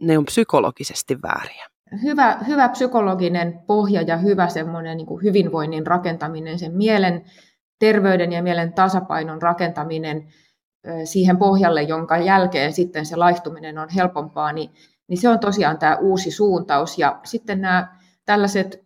ne 0.00 0.18
on 0.18 0.24
psykologisesti 0.24 1.22
vääriä? 1.22 1.66
Hyvä, 2.02 2.38
hyvä 2.46 2.68
psykologinen 2.68 3.60
pohja 3.66 4.02
ja 4.02 4.16
hyvä 4.16 4.48
semmoinen 4.48 4.96
niin 4.96 5.06
kuin 5.06 5.22
hyvinvoinnin 5.22 5.86
rakentaminen, 5.86 6.58
sen 6.58 6.76
mielen 6.76 7.24
terveyden 7.78 8.32
ja 8.32 8.42
mielen 8.42 8.72
tasapainon 8.72 9.42
rakentaminen 9.42 10.28
siihen 11.04 11.36
pohjalle, 11.36 11.82
jonka 11.82 12.18
jälkeen 12.18 12.72
sitten 12.72 13.06
se 13.06 13.16
laihtuminen 13.16 13.78
on 13.78 13.88
helpompaa, 13.88 14.52
niin, 14.52 14.70
niin 15.08 15.18
se 15.20 15.28
on 15.28 15.38
tosiaan 15.38 15.78
tämä 15.78 15.96
uusi 15.96 16.30
suuntaus. 16.30 16.98
Ja 16.98 17.20
sitten 17.24 17.60
nämä 17.60 17.96
tällaiset 18.24 18.84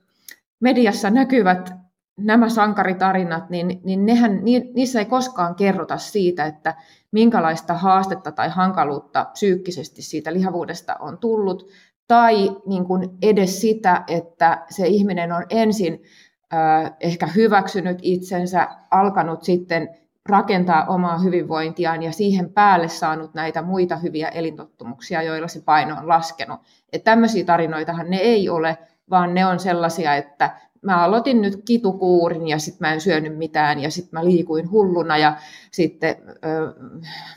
mediassa 0.61 1.11
näkyvät 1.11 1.73
nämä 2.16 2.49
sankaritarinat, 2.49 3.50
niin, 3.50 3.80
niin 3.85 4.06
nehän, 4.06 4.40
niissä 4.75 4.99
ei 4.99 5.04
koskaan 5.04 5.54
kerrota 5.54 5.99
siitä, 5.99 6.44
että 6.44 6.75
minkälaista 7.12 7.75
haastetta 7.75 8.33
tai 8.33 8.49
hankaluutta 8.49 9.25
psyykkisesti 9.33 10.02
siitä 10.02 10.33
lihavuudesta 10.33 10.97
on 11.00 11.18
tullut, 11.18 11.68
tai 12.09 12.56
niin 12.66 12.85
kuin 12.85 13.11
edes 13.23 13.61
sitä, 13.61 14.04
että 14.09 14.66
se 14.71 14.87
ihminen 14.87 15.33
on 15.33 15.42
ensin 15.50 16.02
äh, 16.54 16.92
ehkä 17.00 17.26
hyväksynyt 17.26 17.99
itsensä, 18.02 18.68
alkanut 18.90 19.44
sitten 19.44 19.88
rakentaa 20.28 20.87
omaa 20.87 21.18
hyvinvointiaan 21.18 22.02
ja 22.02 22.12
siihen 22.12 22.52
päälle 22.52 22.88
saanut 22.88 23.35
näitä 23.35 23.62
muita 23.62 23.97
hyviä 23.97 24.28
elintottumuksia, 24.28 25.23
joilla 25.23 25.49
se 25.49 25.61
paino 25.61 25.97
on 25.99 26.09
laskenut. 26.09 26.61
Että 26.92 27.11
tämmöisiä 27.11 27.44
tarinoitahan 27.44 28.11
ne 28.11 28.16
ei 28.16 28.49
ole, 28.49 28.78
vaan 29.11 29.35
ne 29.35 29.47
on 29.47 29.59
sellaisia, 29.59 30.14
että 30.14 30.56
mä 30.85 31.05
aloitin 31.05 31.43
nyt 31.43 31.62
kitukuurin 31.64 32.49
ja 32.49 32.59
sitten 32.59 32.88
mä 32.88 32.95
en 32.95 33.00
syönyt 33.00 33.38
mitään 33.38 33.81
ja 33.81 33.91
sitten 33.91 34.21
mä 34.21 34.25
liikuin 34.25 34.71
hulluna 34.71 35.19
ja 35.19 35.37
sitten 35.71 36.17
ö, 36.29 36.75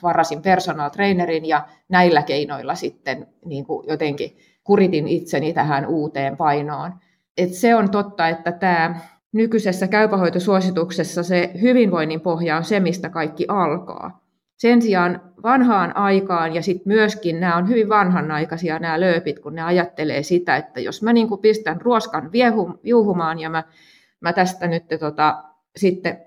varasin 0.03 0.41
personal 0.41 0.89
trainerin 0.89 1.45
ja 1.45 1.67
näillä 1.89 2.21
keinoilla 2.21 2.75
sitten 2.75 3.27
niin 3.45 3.65
kuin 3.65 3.87
jotenkin 3.87 4.37
kuritin 4.63 5.07
itseni 5.07 5.53
tähän 5.53 5.85
uuteen 5.85 6.37
painoon. 6.37 6.93
Et 7.37 7.53
se 7.53 7.75
on 7.75 7.91
totta, 7.91 8.27
että 8.27 8.51
tämä 8.51 8.99
nykyisessä 9.31 9.87
käypähoitosuosituksessa 9.87 11.23
se 11.23 11.51
hyvinvoinnin 11.61 12.21
pohja 12.21 12.57
on 12.57 12.63
se, 12.63 12.79
mistä 12.79 13.09
kaikki 13.09 13.45
alkaa. 13.47 14.26
Sen 14.57 14.81
sijaan 14.81 15.21
vanhaan 15.43 15.95
aikaan, 15.95 16.55
ja 16.55 16.61
sitten 16.61 16.87
myöskin 16.93 17.39
nämä 17.39 17.57
on 17.57 17.69
hyvin 17.69 17.89
vanhanaikaisia 17.89 18.79
nämä 18.79 18.99
lööpit, 18.99 19.39
kun 19.39 19.55
ne 19.55 19.61
ajattelee 19.61 20.23
sitä, 20.23 20.57
että 20.57 20.79
jos 20.79 21.03
mä 21.03 21.13
niin 21.13 21.27
pistän 21.41 21.81
ruoskan 21.81 22.31
viuhumaan 22.83 23.39
ja 23.39 23.49
mä, 23.49 23.63
mä 24.19 24.33
tästä 24.33 24.67
nyt 24.67 24.83
tota, 24.99 25.43
sitten 25.75 26.17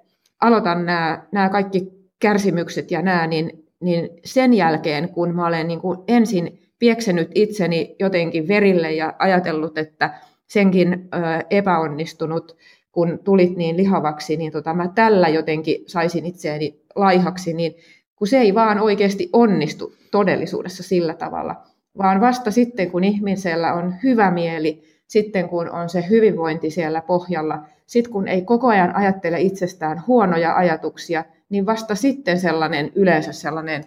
aloitan 0.41 0.87
nämä, 0.87 1.23
nämä 1.33 1.49
kaikki 1.49 1.89
kärsimykset 2.19 2.91
ja 2.91 3.03
nämä, 3.03 3.27
niin, 3.27 3.65
niin 3.81 4.11
sen 4.25 4.55
jälkeen, 4.55 5.09
kun 5.09 5.35
mä 5.35 5.47
olen 5.47 5.69
niin 5.69 5.81
ensin 6.09 6.61
pieksenyt 6.79 7.31
itseni 7.35 7.97
jotenkin 7.99 8.49
verille 8.49 8.93
ja 8.93 9.15
ajatellut, 9.19 9.79
että 9.79 10.15
senkin 10.47 10.93
ö, 10.93 11.19
epäonnistunut, 11.51 12.57
kun 12.93 13.19
tulit 13.25 13.57
niin 13.57 13.77
lihavaksi, 13.77 14.37
niin 14.37 14.53
tota, 14.53 14.75
mä 14.75 14.89
tällä 14.95 15.29
jotenkin 15.29 15.85
saisin 15.87 16.27
itseäni 16.27 16.81
laihaksi, 16.95 17.53
niin 17.53 17.75
kun 18.21 18.29
se 18.29 18.39
ei 18.39 18.55
vaan 18.55 18.81
oikeasti 18.81 19.31
onnistu 19.33 19.93
todellisuudessa 20.11 20.83
sillä 20.83 21.15
tavalla, 21.15 21.57
vaan 21.99 22.21
vasta 22.21 22.51
sitten, 22.51 22.91
kun 22.91 23.05
ihmisellä 23.05 23.75
on 23.75 23.95
hyvä 24.03 24.31
mieli, 24.31 24.83
sitten 25.07 25.49
kun 25.49 25.71
on 25.71 25.89
se 25.89 26.05
hyvinvointi 26.11 26.71
siellä 26.71 27.01
pohjalla, 27.03 27.59
sitten 27.87 28.13
kun 28.13 28.29
ei 28.29 28.43
koko 28.43 28.69
ajan 28.69 28.97
ajattele 28.97 29.41
itsestään 29.41 30.03
huonoja 30.07 30.57
ajatuksia, 30.57 31.25
niin 31.49 31.67
vasta 31.67 31.95
sitten 31.95 32.41
sellainen 32.41 32.93
yleensä 32.95 33.33
sellainen 33.33 33.85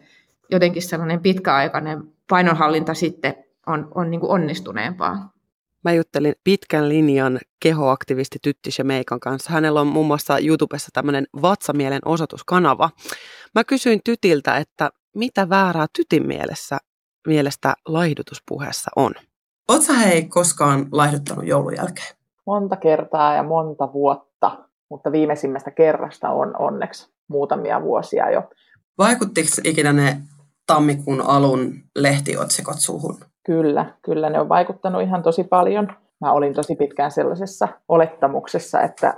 jotenkin 0.51 0.81
sellainen 0.81 1.19
pitkäaikainen 1.19 2.03
painonhallinta 2.29 2.93
sitten 2.93 3.35
on, 3.67 3.87
on 3.95 4.11
niin 4.11 4.19
kuin 4.19 4.31
onnistuneempaa. 4.31 5.32
Mä 5.83 5.93
juttelin 5.93 6.35
pitkän 6.43 6.89
linjan 6.89 7.39
kehoaktivisti 7.59 8.39
Tyttis 8.41 8.77
ja 8.77 8.83
Meikan 8.83 9.19
kanssa. 9.19 9.51
Hänellä 9.51 9.81
on 9.81 9.87
muun 9.87 10.07
muassa 10.07 10.39
YouTubessa 10.39 10.89
tämmöinen 10.93 11.25
vatsamielen 11.41 12.01
osoituskanava. 12.05 12.89
Mä 13.55 13.63
kysyin 13.63 13.99
Tytiltä, 14.05 14.57
että 14.57 14.89
mitä 15.15 15.49
väärää 15.49 15.85
Tytin 15.97 16.27
mielessä, 16.27 16.77
mielestä 17.27 17.73
laihdutuspuheessa 17.87 18.91
on? 18.95 19.11
Oletko 19.67 19.93
hei 19.93 20.25
koskaan 20.25 20.87
laihduttanut 20.91 21.47
joulun 21.47 21.75
jälkeen? 21.75 22.15
Monta 22.45 22.75
kertaa 22.75 23.35
ja 23.35 23.43
monta 23.43 23.93
vuotta, 23.93 24.67
mutta 24.89 25.11
viimeisimmästä 25.11 25.71
kerrasta 25.71 26.29
on 26.29 26.61
onneksi 26.61 27.13
muutamia 27.27 27.81
vuosia 27.81 28.31
jo. 28.31 28.43
Vaikuttiko 28.97 29.49
ikinä 29.63 29.93
ne 29.93 30.21
tammikuun 30.67 31.21
alun 31.21 31.73
lehtiotsikot 31.95 32.79
suhun? 32.79 33.32
Kyllä, 33.43 33.85
kyllä 34.01 34.29
ne 34.29 34.39
on 34.39 34.49
vaikuttanut 34.49 35.01
ihan 35.01 35.23
tosi 35.23 35.43
paljon. 35.43 35.87
Mä 36.21 36.31
olin 36.31 36.53
tosi 36.53 36.75
pitkään 36.75 37.11
sellaisessa 37.11 37.67
olettamuksessa, 37.89 38.81
että 38.81 39.13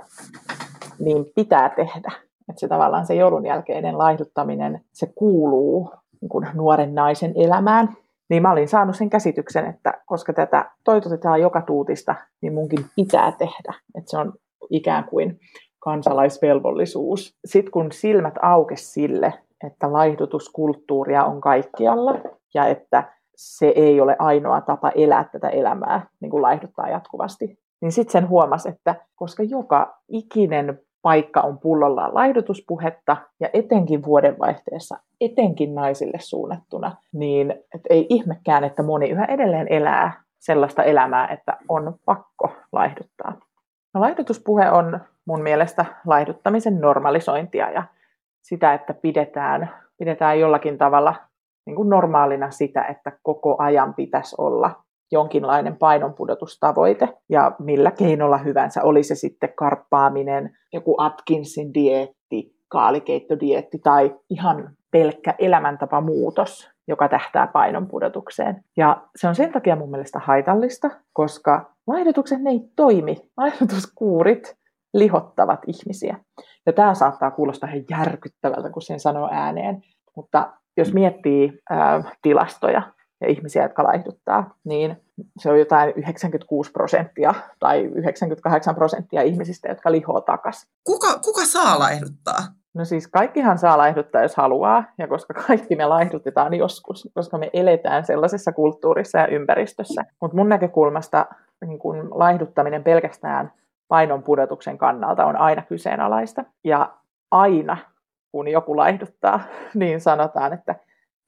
niin 0.98 1.26
pitää 1.34 1.68
tehdä. 1.68 2.12
Että 2.48 2.60
se 2.60 2.68
tavallaan 2.68 3.06
se 3.06 3.14
joulun 3.14 3.46
jälkeinen 3.46 3.98
laihduttaminen, 3.98 4.80
se 4.92 5.06
kuuluu 5.14 5.90
niin 6.20 6.28
kuin 6.28 6.46
nuoren 6.54 6.94
naisen 6.94 7.32
elämään. 7.36 7.96
Niin 8.30 8.42
mä 8.42 8.52
olin 8.52 8.68
saanut 8.68 8.96
sen 8.96 9.10
käsityksen, 9.10 9.66
että 9.66 10.02
koska 10.06 10.32
tätä 10.32 10.70
toitotetaan 10.84 11.40
joka 11.40 11.62
tuutista, 11.62 12.14
niin 12.40 12.54
munkin 12.54 12.84
pitää 12.96 13.32
tehdä. 13.32 13.74
Että 13.94 14.10
se 14.10 14.18
on 14.18 14.32
ikään 14.70 15.04
kuin 15.04 15.40
kansalaisvelvollisuus. 15.78 17.38
Sitten 17.44 17.72
kun 17.72 17.92
silmät 17.92 18.34
aukes 18.42 18.94
sille, 18.94 19.34
että 19.66 19.92
laihdutuskulttuuria 19.92 21.24
on 21.24 21.40
kaikkialla 21.40 22.14
ja 22.54 22.66
että 22.66 23.15
se 23.36 23.66
ei 23.76 24.00
ole 24.00 24.16
ainoa 24.18 24.60
tapa 24.60 24.90
elää 24.90 25.24
tätä 25.24 25.48
elämää, 25.48 26.06
niin 26.20 26.30
kuin 26.30 26.42
laihduttaa 26.42 26.88
jatkuvasti. 26.88 27.58
Niin 27.80 27.92
sitten 27.92 28.12
sen 28.12 28.28
huomasi, 28.28 28.68
että 28.68 28.94
koska 29.16 29.42
joka 29.42 29.98
ikinen 30.08 30.80
paikka 31.02 31.40
on 31.40 31.58
pullollaan 31.58 32.14
laihdutuspuhetta 32.14 33.16
ja 33.40 33.48
etenkin 33.52 34.04
vuodenvaihteessa, 34.04 34.98
etenkin 35.20 35.74
naisille 35.74 36.18
suunnattuna, 36.20 36.96
niin 37.12 37.50
et 37.50 37.80
ei 37.90 38.06
ihmekään, 38.08 38.64
että 38.64 38.82
moni 38.82 39.08
yhä 39.08 39.24
edelleen 39.24 39.66
elää 39.70 40.22
sellaista 40.38 40.82
elämää, 40.82 41.28
että 41.28 41.56
on 41.68 41.94
pakko 42.04 42.52
laihduttaa. 42.72 43.32
No, 43.94 44.00
laihdutuspuhe 44.00 44.70
on 44.70 45.00
mun 45.24 45.42
mielestä 45.42 45.84
laihduttamisen 46.06 46.80
normalisointia 46.80 47.70
ja 47.70 47.82
sitä, 48.42 48.74
että 48.74 48.94
pidetään, 48.94 49.70
pidetään 49.98 50.40
jollakin 50.40 50.78
tavalla 50.78 51.14
niin 51.66 51.76
kuin 51.76 51.88
normaalina 51.88 52.50
sitä, 52.50 52.84
että 52.84 53.12
koko 53.22 53.56
ajan 53.58 53.94
pitäisi 53.94 54.34
olla 54.38 54.82
jonkinlainen 55.12 55.76
painonpudotustavoite 55.76 57.08
ja 57.28 57.52
millä 57.58 57.90
keinolla 57.90 58.38
hyvänsä, 58.38 58.82
oli 58.82 59.02
se 59.02 59.14
sitten 59.14 59.52
karppaaminen, 59.56 60.56
joku 60.72 60.94
Atkinsin 60.98 61.74
dieetti, 61.74 62.56
kaalikeittodieetti 62.68 63.78
tai 63.78 64.14
ihan 64.30 64.70
pelkkä 64.90 65.34
elämäntapamuutos, 65.38 66.70
joka 66.88 67.08
tähtää 67.08 67.46
painonpudotukseen. 67.46 68.64
Ja 68.76 69.02
se 69.16 69.28
on 69.28 69.34
sen 69.34 69.52
takia 69.52 69.76
mun 69.76 69.90
mielestä 69.90 70.18
haitallista, 70.18 70.90
koska 71.12 71.70
laihdutukset 71.86 72.42
ne 72.42 72.50
ei 72.50 72.60
toimi. 72.76 73.16
Laihdutuskuurit 73.36 74.56
lihottavat 74.94 75.60
ihmisiä. 75.66 76.16
Ja 76.66 76.72
tämä 76.72 76.94
saattaa 76.94 77.30
kuulostaa 77.30 77.68
ihan 77.70 77.84
järkyttävältä, 77.90 78.70
kun 78.70 78.82
sen 78.82 79.00
sanoo 79.00 79.28
ääneen, 79.32 79.82
mutta 80.16 80.52
jos 80.76 80.92
miettii 80.92 81.62
ää, 81.70 82.02
tilastoja 82.22 82.82
ja 83.20 83.28
ihmisiä, 83.28 83.62
jotka 83.62 83.84
laihduttaa, 83.84 84.54
niin 84.64 85.02
se 85.38 85.50
on 85.50 85.58
jotain 85.58 85.92
96 85.96 86.72
prosenttia 86.72 87.34
tai 87.58 87.84
98 87.84 88.74
prosenttia 88.74 89.22
ihmisistä, 89.22 89.68
jotka 89.68 89.92
lihoo 89.92 90.20
takaisin. 90.20 90.68
Kuka, 90.84 91.18
kuka 91.24 91.44
saa 91.44 91.78
laihduttaa? 91.78 92.38
No 92.74 92.84
siis 92.84 93.08
kaikkihan 93.08 93.58
saa 93.58 93.78
laihduttaa, 93.78 94.22
jos 94.22 94.36
haluaa, 94.36 94.84
ja 94.98 95.08
koska 95.08 95.34
kaikki 95.46 95.76
me 95.76 95.86
laihdutetaan 95.86 96.54
joskus, 96.54 97.08
koska 97.14 97.38
me 97.38 97.50
eletään 97.52 98.04
sellaisessa 98.04 98.52
kulttuurissa 98.52 99.18
ja 99.18 99.26
ympäristössä. 99.26 100.04
Mutta 100.20 100.36
mun 100.36 100.48
näkökulmasta 100.48 101.26
niin 101.66 101.78
kun 101.78 102.08
laihduttaminen 102.10 102.84
pelkästään 102.84 103.52
painon 103.88 104.22
pudotuksen 104.22 104.78
kannalta 104.78 105.24
on 105.26 105.36
aina 105.36 105.62
kyseenalaista. 105.62 106.44
Ja 106.64 106.92
aina, 107.30 107.76
kun 108.32 108.48
joku 108.48 108.76
laihduttaa, 108.76 109.40
niin 109.74 110.00
sanotaan, 110.00 110.52
että 110.52 110.74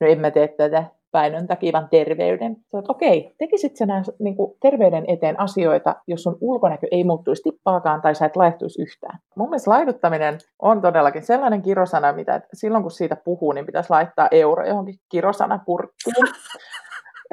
no 0.00 0.06
en 0.06 0.20
mä 0.20 0.30
tee 0.30 0.48
tätä 0.48 0.84
painon 1.12 1.46
takia, 1.46 1.72
vaan 1.72 1.88
terveyden. 1.88 2.56
Sä 2.72 2.78
että 2.78 2.92
okei, 2.92 3.34
tekisit 3.38 3.76
sä 3.76 3.86
nää, 3.86 4.02
niin 4.18 4.36
kuin 4.36 4.56
terveyden 4.62 5.04
eteen 5.08 5.40
asioita, 5.40 5.96
jos 6.06 6.22
sun 6.22 6.38
ulkonäkö 6.40 6.86
ei 6.90 7.04
muuttuisi 7.04 7.42
tippaakaan 7.42 8.02
tai 8.02 8.14
sä 8.14 8.26
et 8.26 8.36
laihtuisi 8.36 8.82
yhtään. 8.82 9.18
Mun 9.36 9.48
mielestä 9.48 9.70
laihduttaminen 9.70 10.38
on 10.62 10.82
todellakin 10.82 11.22
sellainen 11.22 11.62
kirosana, 11.62 12.12
mitä 12.12 12.40
silloin 12.52 12.82
kun 12.82 12.90
siitä 12.90 13.16
puhuu, 13.16 13.52
niin 13.52 13.66
pitäisi 13.66 13.90
laittaa 13.90 14.28
euro 14.30 14.66
johonkin 14.66 14.94
kirosanapurkkiin, 15.08 16.14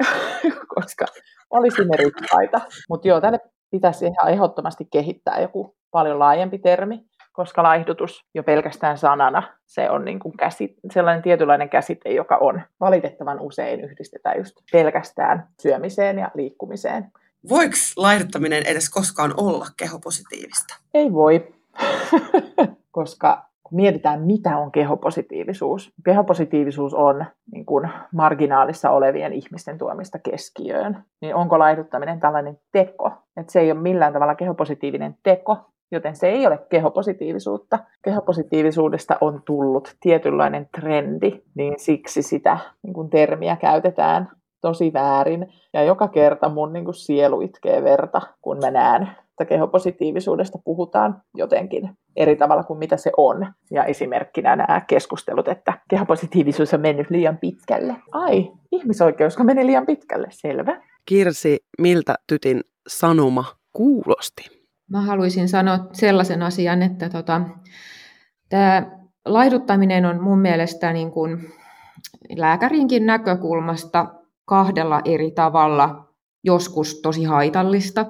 koska 0.74 1.04
olisimme 1.50 1.96
rikkaita. 1.96 2.60
Mutta 2.88 3.08
joo, 3.08 3.20
tälle 3.20 3.40
pitäisi 3.70 4.06
ihan 4.06 4.32
ehdottomasti 4.32 4.88
kehittää 4.92 5.40
joku 5.40 5.76
paljon 5.90 6.18
laajempi 6.18 6.58
termi, 6.58 7.04
koska 7.36 7.62
laihdutus 7.62 8.24
jo 8.34 8.42
pelkästään 8.42 8.98
sanana, 8.98 9.42
se 9.66 9.90
on 9.90 10.04
niin 10.04 10.18
kuin 10.18 10.36
käsit, 10.36 10.74
sellainen 10.90 11.22
tietynlainen 11.22 11.68
käsite, 11.68 12.10
joka 12.10 12.36
on 12.36 12.60
valitettavan 12.80 13.40
usein 13.40 13.80
yhdistetään 13.80 14.38
just 14.38 14.56
pelkästään 14.72 15.48
syömiseen 15.62 16.18
ja 16.18 16.30
liikkumiseen. 16.34 17.12
Voiko 17.48 17.74
laihduttaminen 17.96 18.66
edes 18.66 18.90
koskaan 18.90 19.34
olla 19.36 19.66
kehopositiivista? 19.76 20.74
Ei 20.94 21.12
voi, 21.12 21.54
koska 22.90 23.46
kun 23.62 23.76
mietitään, 23.76 24.22
mitä 24.22 24.58
on 24.58 24.72
kehopositiivisuus. 24.72 25.92
Kehopositiivisuus 26.04 26.94
on 26.94 27.24
niin 27.52 27.66
kuin 27.66 27.90
marginaalissa 28.12 28.90
olevien 28.90 29.32
ihmisten 29.32 29.78
tuomista 29.78 30.18
keskiöön. 30.18 31.04
Niin 31.20 31.34
onko 31.34 31.58
laihduttaminen 31.58 32.20
tällainen 32.20 32.58
teko? 32.72 33.12
Että 33.36 33.52
se 33.52 33.60
ei 33.60 33.72
ole 33.72 33.80
millään 33.80 34.12
tavalla 34.12 34.34
kehopositiivinen 34.34 35.16
teko, 35.22 35.58
joten 35.92 36.16
se 36.16 36.28
ei 36.28 36.46
ole 36.46 36.58
kehopositiivisuutta. 36.68 37.78
Kehopositiivisuudesta 38.02 39.18
on 39.20 39.42
tullut 39.46 39.96
tietynlainen 40.00 40.68
trendi, 40.80 41.42
niin 41.54 41.74
siksi 41.78 42.22
sitä 42.22 42.58
niin 42.82 42.94
kuin 42.94 43.10
termiä 43.10 43.56
käytetään 43.56 44.28
tosi 44.60 44.92
väärin. 44.92 45.46
Ja 45.72 45.82
joka 45.82 46.08
kerta 46.08 46.48
mun 46.48 46.72
niin 46.72 46.84
kuin 46.84 46.94
sielu 46.94 47.40
itkee 47.40 47.84
verta, 47.84 48.20
kun 48.42 48.58
mä 48.58 48.70
näen, 48.70 49.02
että 49.30 49.44
kehopositiivisuudesta 49.44 50.58
puhutaan 50.64 51.22
jotenkin 51.34 51.90
eri 52.16 52.36
tavalla 52.36 52.64
kuin 52.64 52.78
mitä 52.78 52.96
se 52.96 53.10
on. 53.16 53.46
Ja 53.70 53.84
esimerkkinä 53.84 54.56
nämä 54.56 54.80
keskustelut, 54.80 55.48
että 55.48 55.72
kehopositiivisuus 55.90 56.74
on 56.74 56.80
mennyt 56.80 57.10
liian 57.10 57.38
pitkälle. 57.38 57.96
Ai, 58.12 58.52
ihmisoikeus 58.72 59.38
meni 59.38 59.66
liian 59.66 59.86
pitkälle, 59.86 60.26
selvä. 60.30 60.82
Kirsi, 61.08 61.58
miltä 61.80 62.14
tytin 62.26 62.60
sanoma 62.88 63.44
kuulosti? 63.72 64.55
Mä 64.90 65.00
haluaisin 65.00 65.48
sanoa 65.48 65.78
sellaisen 65.92 66.42
asian, 66.42 66.82
että 66.82 67.08
tota, 67.08 67.40
tämä 68.48 68.82
laiduttaminen 69.24 70.06
on 70.06 70.22
mun 70.22 70.38
mielestä 70.38 70.92
niin 70.92 71.10
kuin 71.10 71.52
lääkärinkin 72.36 73.06
näkökulmasta 73.06 74.14
kahdella 74.44 75.00
eri 75.04 75.30
tavalla 75.30 76.08
joskus 76.44 77.00
tosi 77.00 77.24
haitallista. 77.24 78.06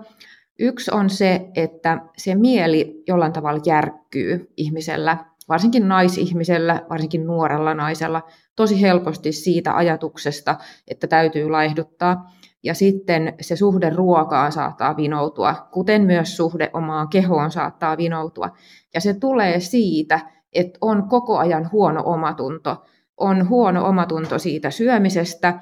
Yksi 0.58 0.90
on 0.94 1.10
se, 1.10 1.48
että 1.54 2.00
se 2.16 2.34
mieli 2.34 3.02
jollain 3.06 3.32
tavalla 3.32 3.60
järkkyy 3.66 4.52
ihmisellä, 4.56 5.24
varsinkin 5.48 5.88
naisihmisellä, 5.88 6.82
varsinkin 6.90 7.26
nuorella 7.26 7.74
naisella, 7.74 8.22
tosi 8.56 8.80
helposti 8.80 9.32
siitä 9.32 9.76
ajatuksesta, 9.76 10.56
että 10.88 11.06
täytyy 11.06 11.50
laihduttaa. 11.50 12.32
Ja 12.62 12.74
sitten 12.74 13.34
se 13.40 13.56
suhde 13.56 13.90
ruokaan 13.90 14.52
saattaa 14.52 14.96
vinoutua, 14.96 15.68
kuten 15.72 16.02
myös 16.02 16.36
suhde 16.36 16.70
omaan 16.72 17.08
kehoon 17.08 17.50
saattaa 17.50 17.96
vinoutua. 17.96 18.50
Ja 18.94 19.00
se 19.00 19.14
tulee 19.14 19.60
siitä, 19.60 20.20
että 20.52 20.78
on 20.80 21.08
koko 21.08 21.38
ajan 21.38 21.68
huono 21.72 22.02
omatunto. 22.04 22.84
On 23.16 23.48
huono 23.48 23.88
omatunto 23.88 24.38
siitä 24.38 24.70
syömisestä, 24.70 25.60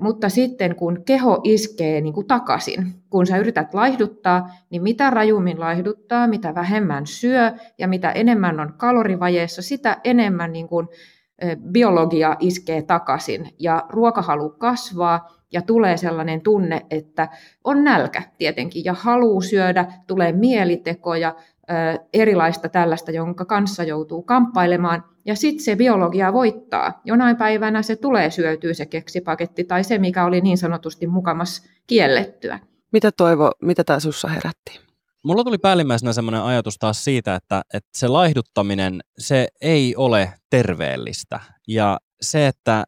mutta 0.00 0.28
sitten 0.28 0.76
kun 0.76 1.04
keho 1.04 1.40
iskee 1.44 2.00
niin 2.00 2.14
kuin 2.14 2.26
takaisin, 2.26 2.94
kun 3.10 3.26
sä 3.26 3.36
yrität 3.36 3.74
laihduttaa, 3.74 4.50
niin 4.70 4.82
mitä 4.82 5.10
rajummin 5.10 5.60
laihduttaa, 5.60 6.26
mitä 6.26 6.54
vähemmän 6.54 7.06
syö 7.06 7.52
ja 7.78 7.88
mitä 7.88 8.10
enemmän 8.10 8.60
on 8.60 8.74
kalorivajeessa, 8.76 9.62
sitä 9.62 9.96
enemmän 10.04 10.52
niin 10.52 10.68
kuin 10.68 10.88
biologia 11.72 12.36
iskee 12.40 12.82
takaisin 12.82 13.54
ja 13.58 13.86
ruokahalu 13.88 14.50
kasvaa 14.50 15.37
ja 15.52 15.62
tulee 15.62 15.96
sellainen 15.96 16.40
tunne, 16.40 16.86
että 16.90 17.28
on 17.64 17.84
nälkä 17.84 18.22
tietenkin 18.38 18.84
ja 18.84 18.94
haluaa 18.94 19.40
syödä, 19.40 19.92
tulee 20.06 20.32
mielitekoja, 20.32 21.34
erilaista 22.12 22.68
tällaista, 22.68 23.10
jonka 23.10 23.44
kanssa 23.44 23.82
joutuu 23.82 24.22
kamppailemaan. 24.22 25.04
Ja 25.24 25.36
sitten 25.36 25.64
se 25.64 25.76
biologia 25.76 26.32
voittaa. 26.32 27.00
Jonain 27.04 27.36
päivänä 27.36 27.82
se 27.82 27.96
tulee 27.96 28.30
syötyä 28.30 28.74
se 28.74 28.86
keksipaketti 28.86 29.64
tai 29.64 29.84
se, 29.84 29.98
mikä 29.98 30.24
oli 30.24 30.40
niin 30.40 30.58
sanotusti 30.58 31.06
mukamas 31.06 31.68
kiellettyä. 31.86 32.58
Mitä 32.92 33.10
Toivo, 33.16 33.50
mitä 33.62 33.84
tämä 33.84 34.00
sussa 34.00 34.28
herätti? 34.28 34.80
Mulla 35.24 35.44
tuli 35.44 35.58
päällimmäisenä 35.58 36.12
semmoinen 36.12 36.42
ajatus 36.42 36.78
taas 36.78 37.04
siitä, 37.04 37.34
että, 37.34 37.62
että 37.74 37.90
se 37.96 38.08
laihduttaminen, 38.08 39.00
se 39.18 39.48
ei 39.60 39.96
ole 39.96 40.32
terveellistä. 40.50 41.40
Ja 41.68 41.98
se, 42.20 42.46
että 42.46 42.84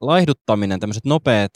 laihduttaminen, 0.00 0.80
tämmöiset 0.80 1.04
nopeat 1.04 1.50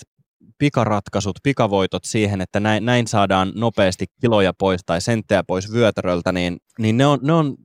pikaratkaisut, 0.61 1.37
pikavoitot 1.43 2.05
siihen, 2.05 2.41
että 2.41 2.61
näin, 2.61 2.85
näin 2.85 3.07
saadaan 3.07 3.53
nopeasti 3.55 4.07
kiloja 4.21 4.53
pois 4.59 4.81
tai 4.87 5.01
senttejä 5.01 5.43
pois 5.47 5.73
vyötäröltä, 5.73 6.33
niin, 6.33 6.57
niin 6.79 6.97
ne, 6.97 7.07
on, 7.07 7.19
ne 7.23 7.33
on 7.33 7.57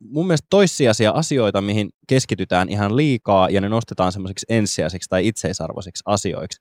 mun 0.00 0.26
mielestä 0.26 0.46
toissijaisia 0.50 1.10
asioita, 1.10 1.60
mihin 1.60 1.90
keskitytään 2.08 2.68
ihan 2.68 2.96
liikaa 2.96 3.50
ja 3.50 3.60
ne 3.60 3.68
nostetaan 3.68 4.12
semmoisiksi 4.12 4.46
ensisijaisiksi 4.48 5.08
tai 5.08 5.26
itseisarvoisiksi 5.26 6.02
asioiksi. 6.06 6.58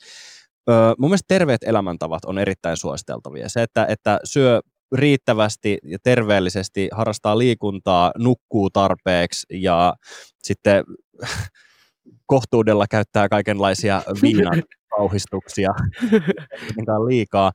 Öö, 0.70 0.94
mun 0.98 1.10
mielestä 1.10 1.26
terveet 1.28 1.64
elämäntavat 1.64 2.26
on 2.26 2.38
erittäin 2.38 2.78
suositeltavia. 2.78 3.50
Se, 3.50 3.64
että, 3.64 3.86
että 3.90 4.20
syö 4.24 4.62
riittävästi 4.92 5.78
ja 5.84 5.98
terveellisesti, 6.04 6.90
harrastaa 6.92 7.38
liikuntaa, 7.38 8.12
nukkuu 8.18 8.70
tarpeeksi 8.70 9.46
ja 9.52 9.94
sitten 10.44 10.84
kohtuudella 12.26 12.86
käyttää 12.90 13.30
kaikenlaisia 13.30 14.02
viinan 14.22 14.64
kauhistuksia 14.98 15.70
liikaa. 17.08 17.52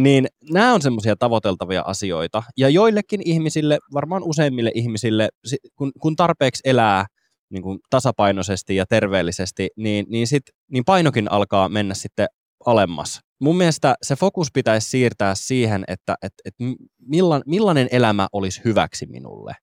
Niin 0.00 0.26
nämä 0.50 0.74
on 0.74 0.82
semmoisia 0.82 1.16
tavoiteltavia 1.16 1.82
asioita. 1.86 2.42
Ja 2.56 2.68
joillekin 2.68 3.20
ihmisille, 3.24 3.78
varmaan 3.94 4.22
useimmille 4.22 4.70
ihmisille, 4.74 5.28
kun, 5.76 5.92
kun 6.00 6.16
tarpeeksi 6.16 6.60
elää 6.64 7.06
niin 7.50 7.62
kuin 7.62 7.78
tasapainoisesti 7.90 8.76
ja 8.76 8.86
terveellisesti, 8.86 9.68
niin, 9.76 10.06
niin, 10.08 10.26
sit, 10.26 10.42
niin 10.72 10.84
painokin 10.84 11.32
alkaa 11.32 11.68
mennä 11.68 11.94
sitten 11.94 12.26
alemmas. 12.66 13.20
Mun 13.40 13.56
mielestä 13.56 13.94
se 14.02 14.16
fokus 14.16 14.48
pitäisi 14.54 14.90
siirtää 14.90 15.34
siihen, 15.34 15.84
että, 15.88 16.14
että, 16.22 16.42
että 16.44 16.64
millainen 17.46 17.88
elämä 17.90 18.28
olisi 18.32 18.60
hyväksi 18.64 19.06
minulle, 19.06 19.54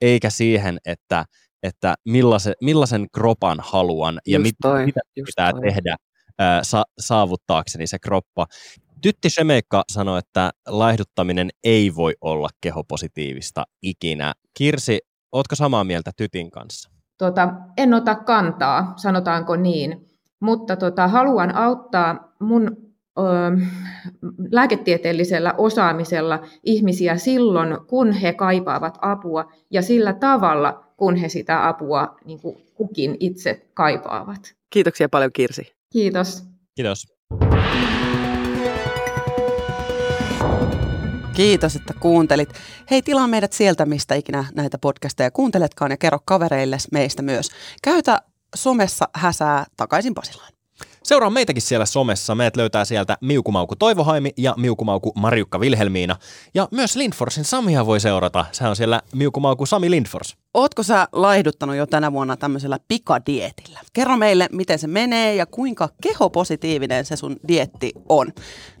eikä 0.00 0.30
siihen, 0.30 0.78
että, 0.84 1.24
että 1.62 1.94
millaisen, 2.04 2.54
millaisen 2.62 3.06
kropan 3.14 3.58
haluan 3.60 4.20
ja 4.26 4.40
mit, 4.40 4.54
toi, 4.62 4.86
mitä 4.86 5.00
pitää 5.14 5.52
toi. 5.52 5.60
tehdä 5.60 5.96
ää, 6.38 6.64
sa, 6.64 6.84
saavuttaakseni 6.98 7.86
se 7.86 7.98
kroppa. 7.98 8.46
Tytti 9.02 9.30
Shemeikka 9.30 9.84
sanoi, 9.92 10.18
että 10.18 10.50
laihduttaminen 10.68 11.50
ei 11.64 11.94
voi 11.94 12.14
olla 12.20 12.48
kehopositiivista 12.60 13.64
ikinä. 13.82 14.34
Kirsi, 14.54 14.98
ootko 15.32 15.54
samaa 15.56 15.84
mieltä 15.84 16.10
Tytin 16.16 16.50
kanssa? 16.50 16.90
Tota, 17.18 17.48
en 17.76 17.94
ota 17.94 18.14
kantaa, 18.14 18.92
sanotaanko 18.96 19.56
niin, 19.56 20.06
mutta 20.40 20.76
tota, 20.76 21.08
haluan 21.08 21.54
auttaa 21.54 22.32
mun 22.40 22.76
ö, 23.18 23.22
lääketieteellisellä 24.50 25.54
osaamisella 25.58 26.42
ihmisiä 26.64 27.16
silloin, 27.16 27.76
kun 27.86 28.12
he 28.12 28.32
kaipaavat 28.32 28.98
apua 29.02 29.52
ja 29.70 29.82
sillä 29.82 30.12
tavalla, 30.12 30.84
kun 30.96 31.16
he 31.16 31.28
sitä 31.28 31.68
apua 31.68 32.16
niin 32.24 32.40
kuin 32.40 32.56
kukin 32.74 33.16
itse 33.20 33.66
kaipaavat. 33.74 34.54
Kiitoksia 34.70 35.08
paljon 35.08 35.30
Kirsi. 35.32 35.75
Kiitos. 35.96 36.42
Kiitos. 36.74 37.06
Kiitos, 41.34 41.76
että 41.76 41.94
kuuntelit. 42.00 42.48
Hei, 42.90 43.02
tilaa 43.02 43.26
meidät 43.26 43.52
sieltä, 43.52 43.86
mistä 43.86 44.14
ikinä 44.14 44.44
näitä 44.54 44.78
podcasteja 44.78 45.30
kuunteletkaan 45.30 45.90
ja 45.90 45.96
kerro 45.96 46.18
kavereille 46.24 46.76
meistä 46.92 47.22
myös. 47.22 47.50
Käytä 47.82 48.22
somessa 48.54 49.08
häsää 49.14 49.64
takaisin 49.76 50.14
Pasilaan. 50.14 50.55
Seuraa 51.06 51.30
meitäkin 51.30 51.62
siellä 51.62 51.86
somessa. 51.86 52.34
Meidät 52.34 52.56
löytää 52.56 52.84
sieltä 52.84 53.18
Miukumauku 53.20 53.76
Toivohaimi 53.76 54.32
ja 54.36 54.54
Miukumauku 54.56 55.12
Marjukka 55.16 55.60
Vilhelmiina. 55.60 56.16
Ja 56.54 56.68
myös 56.70 56.96
Lindforsin 56.96 57.44
Samia 57.44 57.86
voi 57.86 58.00
seurata. 58.00 58.44
Se 58.52 58.64
on 58.64 58.76
siellä 58.76 59.00
Miukumauku 59.14 59.66
Sami 59.66 59.90
Lindfors. 59.90 60.36
Ootko 60.54 60.82
sä 60.82 61.08
laihduttanut 61.12 61.76
jo 61.76 61.86
tänä 61.86 62.12
vuonna 62.12 62.36
tämmöisellä 62.36 62.78
pikadietillä? 62.88 63.80
Kerro 63.92 64.16
meille, 64.16 64.48
miten 64.52 64.78
se 64.78 64.86
menee 64.86 65.34
ja 65.34 65.46
kuinka 65.46 65.88
kehopositiivinen 66.02 67.04
se 67.04 67.16
sun 67.16 67.36
dietti 67.48 67.92
on. 68.08 68.32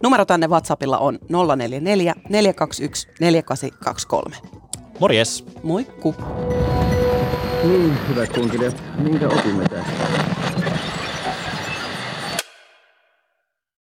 Numero 0.02 0.24
tänne 0.24 0.46
WhatsAppilla 0.46 0.98
on 0.98 1.18
044 1.56 2.14
421 2.28 3.08
4823. 3.20 4.36
Morjes! 5.00 5.44
Moikku! 5.62 6.14
Niin, 7.62 7.98
hyvät 8.08 8.32
kunkilijat, 8.32 8.82
minkä 8.98 9.28
opimme 9.28 9.64
tästä? 9.68 10.35